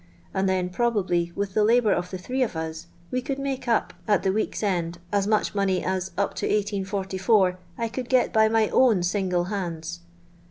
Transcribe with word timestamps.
and 0.33 0.49
then 0.49 0.67
probably, 0.67 1.31
with 1.35 1.53
the 1.53 1.63
labour 1.63 1.93
of 1.93 2.09
the 2.09 2.17
three 2.17 2.41
of 2.41 2.55
us, 2.55 2.87
we 3.11 3.21
could 3.21 3.37
make 3.37 3.67
up 3.67 3.93
at 4.07 4.23
the 4.23 4.31
week's 4.31 4.63
end 4.63 4.97
as 5.13 5.27
much 5.27 5.53
money, 5.53 5.85
as, 5.85 6.09
up 6.17 6.33
to 6.33 6.47
1844, 6.47 7.59
I 7.77 7.87
could 7.87 8.11
}(et 8.11 8.33
by 8.33 8.49
my 8.49 8.67
own 8.69 9.03
single 9.03 9.43
hands. 9.43 9.99